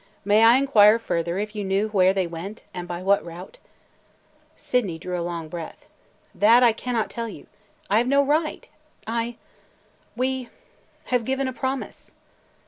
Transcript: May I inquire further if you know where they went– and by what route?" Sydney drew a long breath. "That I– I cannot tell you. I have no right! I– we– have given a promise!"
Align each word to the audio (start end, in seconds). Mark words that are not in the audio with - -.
May 0.25 0.41
I 0.43 0.57
inquire 0.57 0.97
further 0.97 1.37
if 1.37 1.55
you 1.55 1.63
know 1.63 1.85
where 1.89 2.11
they 2.11 2.25
went– 2.25 2.63
and 2.73 2.87
by 2.87 3.03
what 3.03 3.23
route?" 3.23 3.59
Sydney 4.55 4.97
drew 4.97 5.19
a 5.19 5.21
long 5.21 5.47
breath. 5.47 5.89
"That 6.33 6.63
I– 6.63 6.69
I 6.69 6.73
cannot 6.73 7.11
tell 7.11 7.29
you. 7.29 7.45
I 7.87 7.99
have 7.99 8.07
no 8.07 8.23
right! 8.25 8.67
I– 9.05 9.35
we– 10.15 10.49
have 11.11 11.23
given 11.23 11.47
a 11.47 11.53
promise!" 11.53 12.15